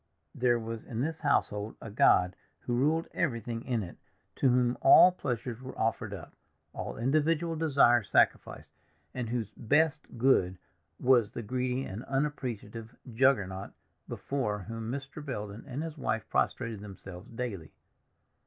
There 0.33 0.57
was 0.57 0.83
in 0.83 1.01
this 1.01 1.19
household 1.19 1.75
a 1.79 1.91
god 1.91 2.35
who 2.61 2.73
ruled 2.73 3.07
everything 3.13 3.63
in 3.63 3.83
it, 3.83 3.97
to 4.37 4.49
whom 4.49 4.75
all 4.81 5.11
pleasures 5.11 5.61
were 5.61 5.77
offered 5.77 6.11
up, 6.11 6.33
all 6.73 6.97
individual 6.97 7.55
desires 7.55 8.09
sacrificed, 8.09 8.71
and 9.13 9.29
whose 9.29 9.51
Best 9.51 10.17
Good 10.17 10.57
was 10.99 11.31
the 11.33 11.43
greedy 11.43 11.85
and 11.85 12.03
unappreciative 12.05 12.95
Juggernaut 13.13 13.73
before 14.09 14.63
whom 14.63 14.89
Mr. 14.89 15.23
Belden 15.23 15.65
and 15.67 15.83
his 15.83 15.99
wife 15.99 16.27
prostrated 16.31 16.79
themselves 16.79 17.29
daily. 17.29 17.71